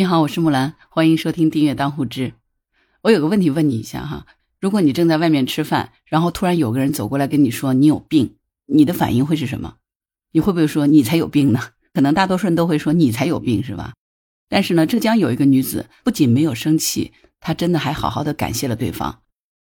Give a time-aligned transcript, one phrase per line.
[0.00, 2.34] 你好，我是木兰，欢迎收听订阅当户知。
[3.02, 4.26] 我有个问题问你一下哈，
[4.60, 9.74] 如果你正在外面吃饭，然后突然有个人走过来跟你说你有病，你的反应会是什么？
[10.30, 11.58] 你会不会说你才有病呢？
[11.92, 13.94] 可能大多数人都会说你才有病是吧？
[14.48, 17.10] 但是呢，浙江有一个女子不仅没有生气，
[17.40, 19.22] 她真的还好好的感谢了对方，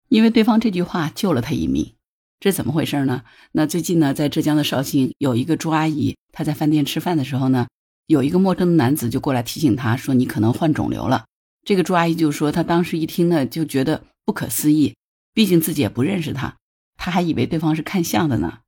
[0.09, 1.95] 因为对方这句话救了她一命。
[2.41, 3.23] 这怎么回事呢？
[3.53, 7.69] 那最近呢，在浙江的绍兴有一个朱阿姨，她在饭店吃饭的时候呢。
[8.07, 11.25] 有一个陌生的男子就过来提醒他说：“你可能患肿瘤了。”
[11.65, 14.95] 这个朱阿姨就说：“她当时一听呢，就觉得不可思议，
[15.33, 16.57] 毕竟自己也不认识他，
[16.99, 18.59] 他还以为对方是看相的呢。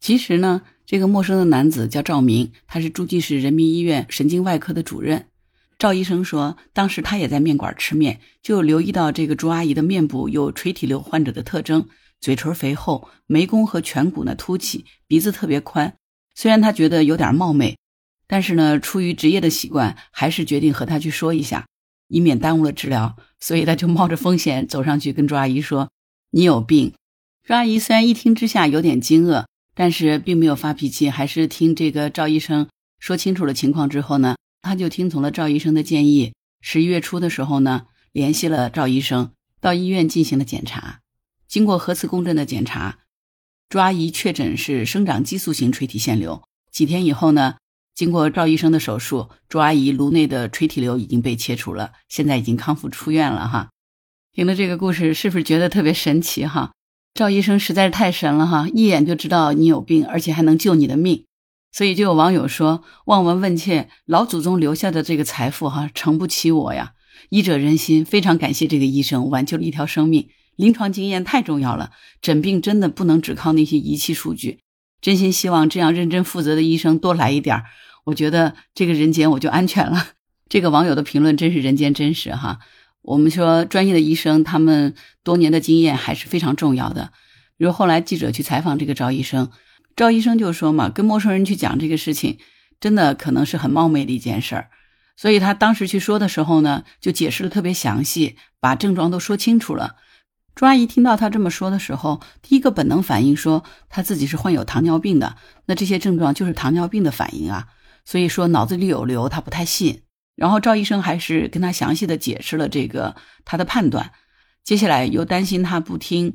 [0.00, 5.26] 其实呢，这个陌生的男子叫赵明，他是诸暨市人民医院神经外科的主任。
[5.76, 11.88] 赵医生说，当时他也在面馆吃面，就留意到这个朱阿姨的面部有垂体瘤患者的特征，
[12.20, 15.96] 嘴唇肥厚，眉弓和颧骨呢凸起，鼻子特别宽。
[16.36, 17.76] 虽然他觉得有点冒昧。
[18.26, 21.66] 但是呢，出于职业的习惯，还是决定和他去说一下，
[22.08, 23.16] 以免耽误了治疗。
[23.38, 25.90] 所以他就冒着风险走上去跟朱阿姨说
[26.32, 26.94] ：“你有病。”
[27.44, 32.68] 朱阿姨虽然一听之下有点惊愕，但是并没有发脾气，还是听这个赵医生
[32.98, 36.32] 说清楚了情况之后呢，他就听从了赵医生的建议。
[36.62, 41.00] 十一月初的时候呢，联系了赵医生到医院进行了检查。
[41.46, 43.00] 经过核磁共振的检查，
[43.68, 46.42] 朱阿姨确诊是生长激素型垂体腺瘤。
[46.72, 47.56] 几天以后呢？
[47.94, 53.70] 经过赵医生的手术，朱阿姨颅内的垂体瘤已经被切除了，现在已经康复出院了哈。
[54.32, 56.72] 听了这个故事，是不是觉得特别神奇哈？
[57.14, 61.24] 赵医生实在是太神了哈，一眼就知道你有病，而且还能救你的命。
[61.70, 66.94] 所以就有网友说：“望闻问切，老祖宗留下的这个财富哈，承不起我呀。”
[67.30, 70.28] 医者仁心，非常感谢这个医生挽救了一条生命。
[70.56, 74.60] 临床经验太重要了，诊病真的不能只靠那些仪器数据。
[75.04, 77.64] 真心希望这样认真负责的医生多来一点儿。
[78.04, 80.12] 我觉得这个人间我就安全了。
[80.48, 82.60] 这个网友的评论真是人间真实哈。
[83.02, 87.12] 我们说专业的医生，他们多年的经验还是非常重要的。
[87.58, 89.50] 比如后来记者去采访这个赵医生，
[89.94, 92.38] 赵医生就说嘛，跟陌生人去讲这个事情，
[92.80, 94.70] 真的可能是很冒昧的一件事儿。
[95.18, 99.96] 所以他当时去说的时候呢，就解释的特别详细，把症状都说清楚了。
[100.54, 107.68] 朱阿姨听到他这么说的时候，第一个本能反应说他自己是患有糖尿病的，那这些症状就是糖尿病的反应啊。
[108.04, 110.02] 所以说脑子里有瘤，他不太信。
[110.36, 114.12] 然后赵医生还是跟他详细的解释了这个他的判断。
[114.62, 116.34] 接下来又担心他不听，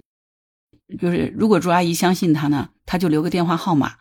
[0.99, 3.95] 就是如果朱阿姨相信他呢，他就留个电话号码，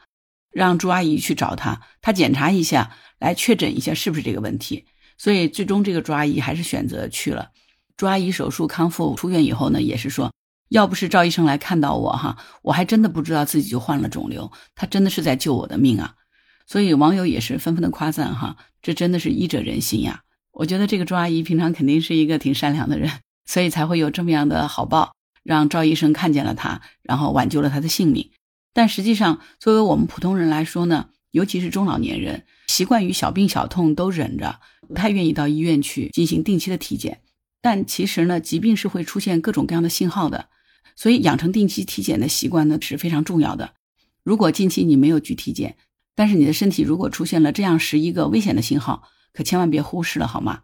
[0.50, 4.86] 让朱阿姨去找他，他检查一下，来确诊一下是不是这个问题。
[5.16, 7.50] 所以最终这个朱阿姨还是选择去了。
[7.98, 10.32] 朱阿姨手术康复出院以后呢，也是说，
[10.68, 14.52] 要不是赵医生来看到我哈，我还真的不知道自己就患了肿瘤。
[14.76, 16.14] 他真的是在救我的命啊。
[16.64, 20.22] 所以网友也是纷纷的夸赞哈，这真的是医者仁心呀！
[20.52, 23.10] 我觉得这个朱阿姨平常肯定是一个挺善良的人，
[23.46, 28.30] 所以才会有这么样的好报，让赵医生看见了她，然后挽救了她的性命。
[28.72, 37.22] 但实际上，作为我们普通人来说呢，尤其是中老年人，习惯于小病小痛都忍着，不太愿意到医院去进行定期的体检。
[37.60, 40.48] 但其实呢，疾病是会出现各种各样的信号的，
[40.94, 43.74] 所以养成定期体检的习惯呢是非常重要的。
[44.22, 45.76] 如果近期你没有去体检，
[46.14, 50.62] 但是你的身体如果出现了这样十一个危险的信号，可千万别忽视了，好吗？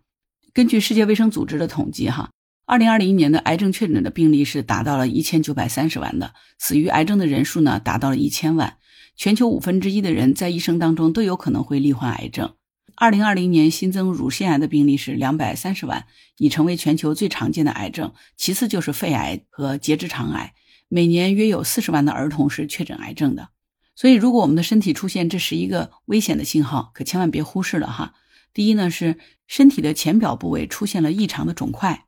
[0.52, 2.30] 根据世界卫生组织的统计，哈，
[2.66, 8.76] 二零二零年的癌症确诊的病例是达到了一千九百三十万的，死于癌症的人数呢达到了一千万，
[9.16, 12.54] 全球五分之一的人在一生当中都有可能会罹患癌症。
[12.96, 16.06] 二零二零年新增乳腺癌的病例是两百三十万，
[16.36, 20.54] 已成为全球最常见的癌症，其次就是肺癌和结直肠癌，
[20.88, 23.48] 每年约有四十万的儿童是确诊癌症的。
[23.96, 28.14] 所以，如果我们的身体出现这十一个危险的信号，可千万别忽视了哈。
[28.52, 32.06] 第一呢，是身体的浅表部位出现了异常的肿块；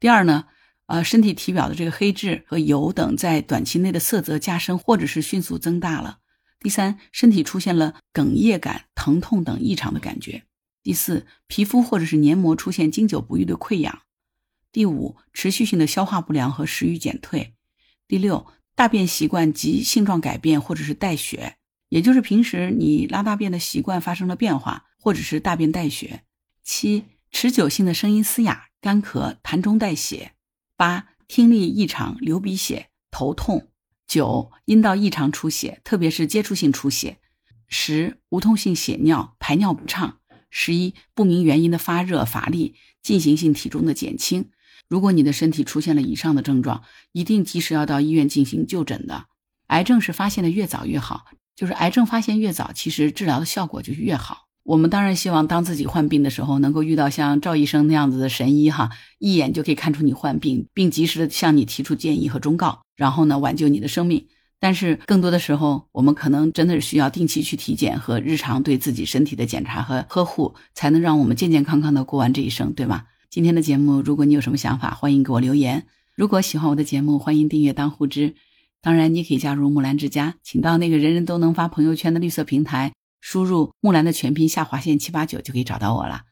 [0.00, 0.44] 第二呢，
[0.86, 6.18] 呃，身体体表的这个黑痣和油等在短期内的色泽加深或者是迅速增大了；
[6.62, 10.42] 第三，身体出现了哽咽感、疼痛等异常的感觉；
[10.82, 13.92] 第四，皮肤或者是黏膜出现经久不愈的溃疡；
[14.70, 17.54] 第五，持续性的消化不良和食欲减退；
[18.06, 18.46] 第六。
[18.74, 21.56] 大便习惯及性状改变，或者是带血，
[21.90, 26.22] 也就是平时你拉大便的习惯发生了变化，或者是大便带血。
[26.64, 30.32] 七、持久性的声音嘶哑、干咳、痰中带血。
[30.74, 33.71] 八、听力异常、流鼻血、头痛。
[34.12, 37.16] 九、阴道异常出血，特别是接触性出血。
[37.66, 40.18] 十、无痛性血尿、排尿不畅。
[40.50, 44.50] 十一、不明原因的发热、乏力、进行性体重的减轻。
[44.86, 46.82] 如果你的身体出现了以上的症状，
[47.12, 49.28] 一定及时要到医院进行就诊的。
[49.68, 51.24] 癌症是发现的越早越好，
[51.56, 54.41] 就是癌症发现越早，其实治疗的效果就越好。
[54.64, 64.26] 我们当然希望当自己患病的时候，能够遇到像赵医生那样子的神医哈，一眼就可以看出你患病，并及时的向你提出建议和忠告，然后呢挽救你的生命。
[64.60, 73.04] 但是更多的时候，我们可能真的是需要定期去体检和日常对自己身体的检查和呵护，才能让我们健健康康的过完这一生，对吗？
[73.28, 75.84] 今天的节目，如果你有什么想法，欢迎给我留言。
[76.14, 78.36] 如果喜欢我的节目，欢迎订阅当护知。
[78.80, 82.92] 当然，你可以加入木兰之家，请到那个人人都能发朋友圈的绿色平台，
[83.22, 86.24] 输入木兰的全拼下划线七八九就可以找到我了。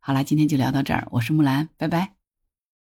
[0.00, 2.23] 好了，今天就聊到这儿，我是木兰，拜拜。